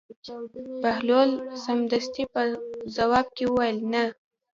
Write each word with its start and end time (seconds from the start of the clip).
بهلول 0.81 1.31
سمدستي 1.63 2.23
په 2.33 2.41
ځواب 2.95 3.27
کې 3.35 3.43
وویل: 3.47 3.77
نه. 3.93 4.03